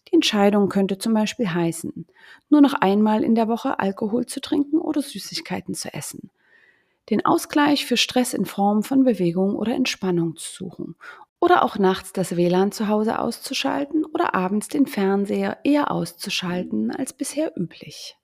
Die 0.09 0.15
Entscheidung 0.15 0.67
könnte 0.67 0.97
zum 0.97 1.13
Beispiel 1.13 1.47
heißen, 1.49 2.05
nur 2.49 2.59
noch 2.59 2.73
einmal 2.73 3.23
in 3.23 3.33
der 3.33 3.47
Woche 3.47 3.79
Alkohol 3.79 4.25
zu 4.25 4.41
trinken 4.41 4.77
oder 4.77 5.01
Süßigkeiten 5.01 5.73
zu 5.73 5.93
essen 5.93 6.31
den 7.09 7.25
Ausgleich 7.25 7.85
für 7.85 7.97
Stress 7.97 8.33
in 8.33 8.45
Form 8.45 8.83
von 8.83 9.03
Bewegung 9.03 9.55
oder 9.55 9.73
Entspannung 9.73 10.35
zu 10.35 10.51
suchen. 10.51 10.95
Oder 11.39 11.63
auch 11.63 11.77
nachts 11.77 12.13
das 12.13 12.35
WLAN 12.35 12.71
zu 12.71 12.87
Hause 12.87 13.19
auszuschalten 13.19 14.05
oder 14.05 14.33
abends 14.33 14.67
den 14.67 14.87
Fernseher 14.87 15.59
eher 15.63 15.91
auszuschalten 15.91 16.91
als 16.91 17.13
bisher 17.13 17.51
üblich. 17.55 18.17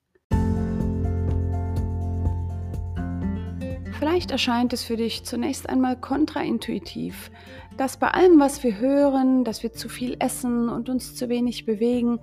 Vielleicht 3.98 4.32
erscheint 4.32 4.72
es 4.72 4.84
für 4.84 4.96
dich 4.96 5.24
zunächst 5.24 5.68
einmal 5.68 5.98
kontraintuitiv, 5.98 7.30
dass 7.76 7.96
bei 7.96 8.08
allem, 8.08 8.38
was 8.38 8.62
wir 8.62 8.78
hören, 8.78 9.44
dass 9.44 9.62
wir 9.62 9.72
zu 9.72 9.88
viel 9.88 10.16
essen 10.18 10.68
und 10.68 10.88
uns 10.88 11.14
zu 11.14 11.28
wenig 11.28 11.64
bewegen 11.64 12.20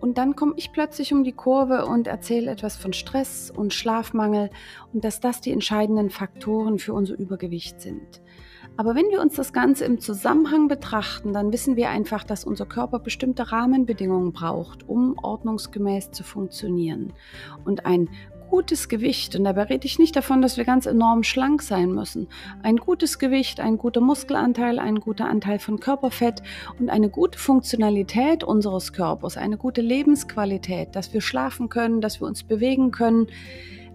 und 0.00 0.18
dann 0.18 0.34
komme 0.34 0.54
ich 0.56 0.72
plötzlich 0.72 1.12
um 1.12 1.24
die 1.24 1.32
Kurve 1.32 1.86
und 1.86 2.06
erzähle 2.06 2.50
etwas 2.50 2.76
von 2.76 2.92
Stress 2.92 3.52
und 3.54 3.74
Schlafmangel 3.74 4.50
und 4.92 5.04
dass 5.04 5.20
das 5.20 5.40
die 5.40 5.52
entscheidenden 5.52 6.10
Faktoren 6.10 6.78
für 6.78 6.94
unser 6.94 7.18
Übergewicht 7.18 7.80
sind. 7.80 8.22
Aber 8.76 8.94
wenn 8.94 9.10
wir 9.10 9.20
uns 9.20 9.34
das 9.34 9.52
Ganze 9.52 9.84
im 9.84 10.00
Zusammenhang 10.00 10.68
betrachten, 10.68 11.32
dann 11.32 11.52
wissen 11.52 11.76
wir 11.76 11.90
einfach, 11.90 12.24
dass 12.24 12.44
unser 12.44 12.66
Körper 12.66 12.98
bestimmte 12.98 13.52
Rahmenbedingungen 13.52 14.32
braucht, 14.32 14.88
um 14.88 15.18
ordnungsgemäß 15.18 16.12
zu 16.12 16.24
funktionieren. 16.24 17.12
Und 17.64 17.84
ein 17.84 18.08
gutes 18.50 18.88
Gewicht, 18.88 19.36
und 19.36 19.44
dabei 19.44 19.62
rede 19.62 19.86
ich 19.86 19.98
nicht 19.98 20.16
davon, 20.16 20.42
dass 20.42 20.56
wir 20.56 20.64
ganz 20.64 20.84
enorm 20.84 21.22
schlank 21.22 21.62
sein 21.62 21.92
müssen. 21.92 22.28
Ein 22.62 22.76
gutes 22.76 23.18
Gewicht, 23.18 23.60
ein 23.60 23.78
guter 23.78 24.00
Muskelanteil, 24.00 24.78
ein 24.78 25.00
guter 25.00 25.26
Anteil 25.26 25.58
von 25.58 25.80
Körperfett 25.80 26.42
und 26.78 26.90
eine 26.90 27.08
gute 27.08 27.38
Funktionalität 27.38 28.44
unseres 28.44 28.92
Körpers, 28.92 29.36
eine 29.36 29.56
gute 29.56 29.80
Lebensqualität, 29.80 30.94
dass 30.96 31.14
wir 31.14 31.20
schlafen 31.20 31.68
können, 31.68 32.00
dass 32.00 32.20
wir 32.20 32.26
uns 32.26 32.42
bewegen 32.42 32.90
können. 32.90 33.28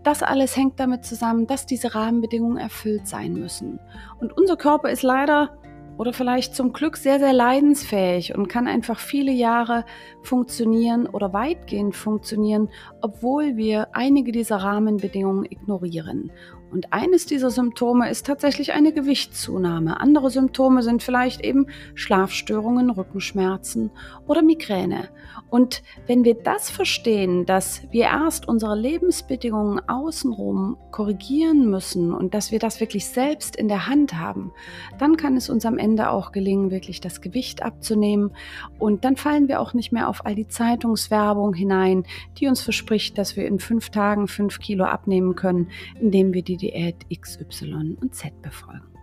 Das 0.03 0.23
alles 0.23 0.55
hängt 0.55 0.79
damit 0.79 1.03
zusammen, 1.03 1.47
dass 1.47 1.65
diese 1.65 1.93
Rahmenbedingungen 1.93 2.57
erfüllt 2.57 3.07
sein 3.07 3.33
müssen. 3.33 3.79
Und 4.19 4.37
unser 4.37 4.55
Körper 4.55 4.89
ist 4.89 5.03
leider 5.03 5.57
oder 5.97 6.13
vielleicht 6.13 6.55
zum 6.55 6.73
Glück 6.73 6.97
sehr, 6.97 7.19
sehr 7.19 7.33
leidensfähig 7.33 8.35
und 8.35 8.47
kann 8.47 8.67
einfach 8.67 8.99
viele 8.99 9.31
Jahre 9.31 9.85
funktionieren 10.21 11.07
oder 11.07 11.33
weitgehend 11.33 11.95
funktionieren, 11.95 12.69
obwohl 13.01 13.55
wir 13.55 13.89
einige 13.93 14.31
dieser 14.31 14.57
Rahmenbedingungen 14.57 15.45
ignorieren. 15.45 16.31
Und 16.71 16.91
eines 16.91 17.25
dieser 17.25 17.51
Symptome 17.51 18.09
ist 18.09 18.25
tatsächlich 18.25 18.73
eine 18.73 18.91
Gewichtszunahme. 18.91 19.99
Andere 19.99 20.29
Symptome 20.29 20.83
sind 20.83 21.03
vielleicht 21.03 21.41
eben 21.41 21.67
Schlafstörungen, 21.93 22.89
Rückenschmerzen 22.89 23.91
oder 24.27 24.41
Migräne. 24.41 25.09
Und 25.49 25.83
wenn 26.07 26.23
wir 26.23 26.35
das 26.35 26.69
verstehen, 26.69 27.45
dass 27.45 27.83
wir 27.91 28.05
erst 28.05 28.47
unsere 28.47 28.77
Lebensbedingungen 28.77 29.79
außenrum 29.87 30.77
korrigieren 30.91 31.69
müssen 31.69 32.13
und 32.13 32.33
dass 32.33 32.51
wir 32.51 32.59
das 32.59 32.79
wirklich 32.79 33.05
selbst 33.05 33.55
in 33.55 33.67
der 33.67 33.87
Hand 33.87 34.15
haben, 34.15 34.51
dann 34.97 35.17
kann 35.17 35.37
es 35.37 35.49
uns 35.49 35.65
am 35.65 35.77
Ende 35.77 36.09
auch 36.09 36.31
gelingen, 36.31 36.71
wirklich 36.71 36.99
das 36.99 37.21
Gewicht 37.21 37.63
abzunehmen. 37.63 38.31
Und 38.79 39.05
dann 39.05 39.15
fallen 39.15 39.47
wir 39.47 39.61
auch 39.61 39.73
nicht 39.73 39.91
mehr 39.91 40.09
auf 40.09 40.25
all 40.25 40.35
die 40.35 40.47
Zeitungswerbung 40.47 41.53
hinein, 41.53 42.03
die 42.37 42.47
uns 42.47 42.61
verspricht, 42.61 43.17
dass 43.17 43.35
wir 43.37 43.45
in 43.45 43.59
fünf 43.59 43.91
Tagen 43.91 44.27
fünf 44.27 44.59
Kilo 44.59 44.85
abnehmen 44.85 45.35
können, 45.35 45.69
indem 45.99 46.33
wir 46.33 46.41
die 46.41 46.54
Diät 46.57 47.05
XY 47.09 47.97
und 48.01 48.15
Z 48.15 48.41
befolgen. 48.41 48.95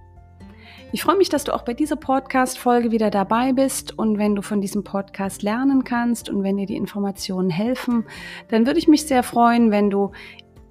Ich 0.95 1.03
freue 1.03 1.17
mich, 1.17 1.31
dass 1.31 1.45
du 1.45 1.55
auch 1.55 1.63
bei 1.63 1.73
dieser 1.73 1.97
Podcast-Folge 1.97 2.91
wieder 2.91 3.11
dabei 3.11 3.53
bist 3.53 3.99
und 3.99 4.19
wenn 4.19 4.35
du 4.35 4.43
von 4.43 4.61
diesem 4.61 4.85
Podcast 4.85 5.43
lernen 5.43 5.85
kannst 5.85 6.29
und 6.29 6.43
wenn 6.43 6.59
dir 6.59 6.67
die 6.67 6.77
Informationen 6.77 7.49
helfen, 7.49 8.05
dann 8.49 8.67
würde 8.67 8.79
ich 8.79 8.89
mich 8.89 9.07
sehr 9.07 9.23
freuen, 9.23 9.71
wenn 9.71 9.89
du 9.89 10.13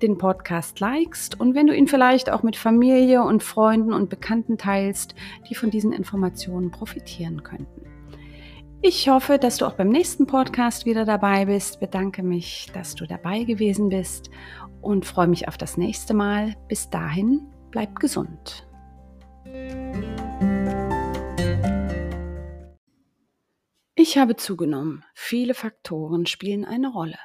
den 0.01 0.17
Podcast 0.17 0.79
likest 0.79 1.39
und 1.39 1.55
wenn 1.55 1.67
du 1.67 1.75
ihn 1.75 1.87
vielleicht 1.87 2.29
auch 2.29 2.43
mit 2.43 2.55
Familie 2.55 3.23
und 3.23 3.43
Freunden 3.43 3.93
und 3.93 4.09
Bekannten 4.09 4.57
teilst, 4.57 5.15
die 5.49 5.55
von 5.55 5.69
diesen 5.69 5.91
Informationen 5.91 6.71
profitieren 6.71 7.43
könnten. 7.43 7.90
Ich 8.83 9.07
hoffe, 9.09 9.37
dass 9.37 9.57
du 9.57 9.67
auch 9.67 9.73
beim 9.73 9.89
nächsten 9.89 10.25
Podcast 10.25 10.87
wieder 10.87 11.05
dabei 11.05 11.45
bist. 11.45 11.79
Bedanke 11.79 12.23
mich, 12.23 12.71
dass 12.73 12.95
du 12.95 13.05
dabei 13.05 13.43
gewesen 13.43 13.89
bist 13.89 14.31
und 14.81 15.05
freue 15.05 15.27
mich 15.27 15.47
auf 15.47 15.55
das 15.55 15.77
nächste 15.77 16.15
Mal. 16.15 16.55
Bis 16.67 16.89
dahin, 16.89 17.41
bleib 17.69 17.99
gesund. 17.99 18.67
Ich 23.93 24.17
habe 24.17 24.35
zugenommen. 24.35 25.05
Viele 25.13 25.53
Faktoren 25.53 26.25
spielen 26.25 26.65
eine 26.65 26.91
Rolle. 26.91 27.19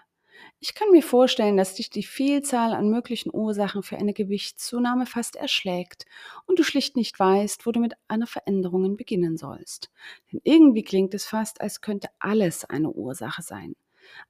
Ich 0.60 0.74
kann 0.74 0.90
mir 0.90 1.02
vorstellen, 1.02 1.56
dass 1.56 1.74
dich 1.74 1.90
die 1.90 2.02
Vielzahl 2.02 2.72
an 2.72 2.88
möglichen 2.88 3.30
Ursachen 3.32 3.82
für 3.82 3.98
eine 3.98 4.14
Gewichtszunahme 4.14 5.04
fast 5.04 5.36
erschlägt 5.36 6.06
und 6.46 6.58
du 6.58 6.62
schlicht 6.62 6.96
nicht 6.96 7.18
weißt, 7.18 7.66
wo 7.66 7.72
du 7.72 7.80
mit 7.80 7.94
einer 8.08 8.26
Veränderung 8.26 8.96
beginnen 8.96 9.36
sollst. 9.36 9.90
Denn 10.32 10.40
irgendwie 10.44 10.82
klingt 10.82 11.12
es 11.12 11.26
fast, 11.26 11.60
als 11.60 11.82
könnte 11.82 12.08
alles 12.18 12.64
eine 12.64 12.90
Ursache 12.90 13.42
sein. 13.42 13.76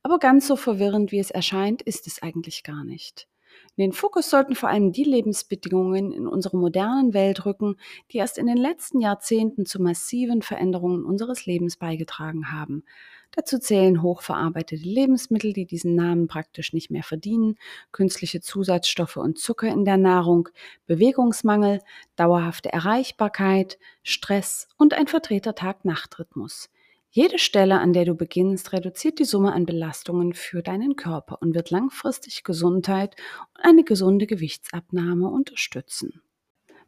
Aber 0.03 0.19
ganz 0.19 0.47
so 0.49 0.57
verwirrend, 0.57 1.13
wie 1.13 1.21
es 1.21 1.31
erscheint, 1.31 1.83
ist 1.83 2.07
es 2.07 2.23
eigentlich 2.23 2.65
gar 2.65 2.83
nicht. 2.83 3.29
In 3.77 3.83
den 3.83 3.93
Fokus 3.93 4.29
sollten 4.29 4.55
vor 4.55 4.69
allem 4.69 4.93
die 4.93 5.05
Lebensbedingungen 5.05 6.13
in 6.13 6.27
unserer 6.27 6.57
modernen 6.57 7.15
Welt 7.15 7.47
rücken, 7.47 7.77
die 8.11 8.19
erst 8.19 8.37
in 8.37 8.47
den 8.47 8.57
letzten 8.57 9.01
Jahrzehnten 9.01 9.65
zu 9.65 9.81
massiven 9.81 10.43
Veränderungen 10.43 11.05
unseres 11.05 11.47
Lebens 11.47 11.77
beigetragen 11.77 12.53
haben. 12.53 12.85
Dazu 13.33 13.59
zählen 13.59 14.03
hochverarbeitete 14.03 14.83
Lebensmittel, 14.83 15.53
die 15.53 15.67
diesen 15.67 15.95
Namen 15.95 16.27
praktisch 16.27 16.73
nicht 16.73 16.91
mehr 16.91 17.03
verdienen, 17.03 17.57
künstliche 17.93 18.41
Zusatzstoffe 18.41 19.17
und 19.17 19.39
Zucker 19.39 19.69
in 19.69 19.85
der 19.85 19.99
Nahrung, 19.99 20.49
Bewegungsmangel, 20.87 21.81
dauerhafte 22.17 22.73
Erreichbarkeit, 22.73 23.79
Stress 24.03 24.69
und 24.79 24.95
ein 24.95 25.07
verdrehter 25.07 25.55
Tag-Nacht-Rhythmus. 25.55 26.71
Jede 27.11 27.39
Stelle, 27.39 27.81
an 27.81 27.95
der 27.95 28.05
du 28.05 28.15
beginnst, 28.15 28.75
reduziert 28.75 29.19
die 29.19 29.25
Summe 29.25 29.55
an 29.55 29.65
Belastungen 29.65 30.35
für 30.35 30.63
deinen 30.63 30.97
Körper 30.97 31.41
und 31.41 31.55
wird 31.55 31.71
langfristig 31.71 32.45
Gesundheit 32.45 33.17
und 33.55 33.65
eine 33.65 33.85
gesunde 33.85 34.27
Gewichtsabnahme 34.27 35.29
unterstützen. 35.29 36.21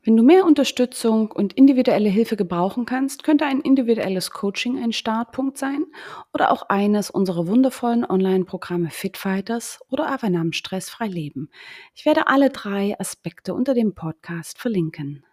Wenn 0.09 0.17
du 0.17 0.23
mehr 0.23 0.47
Unterstützung 0.47 1.31
und 1.31 1.53
individuelle 1.53 2.09
Hilfe 2.09 2.37
gebrauchen 2.37 2.87
kannst, 2.87 3.25
könnte 3.25 3.45
ein 3.45 3.61
individuelles 3.61 4.31
Coaching 4.31 4.83
ein 4.83 4.95
Startpunkt 4.95 5.59
sein 5.59 5.85
oder 6.33 6.51
auch 6.51 6.71
eines 6.71 7.11
unserer 7.11 7.47
wundervollen 7.47 8.07
Online-Programme 8.07 8.89
Fitfighters 8.89 9.81
oder 9.91 10.11
Avanam 10.11 10.53
Stressfrei 10.55 11.09
Leben. 11.09 11.51
Ich 11.95 12.07
werde 12.07 12.27
alle 12.27 12.49
drei 12.49 12.99
Aspekte 12.99 13.53
unter 13.53 13.75
dem 13.75 13.95
Podcast 13.95 14.59
verlinken. 14.59 15.27